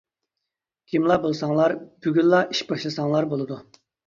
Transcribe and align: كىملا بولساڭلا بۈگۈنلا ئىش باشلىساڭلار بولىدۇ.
كىملا 0.93 1.17
بولساڭلا 1.25 1.67
بۈگۈنلا 2.07 2.41
ئىش 2.55 2.63
باشلىساڭلار 2.73 3.31
بولىدۇ. 3.37 3.61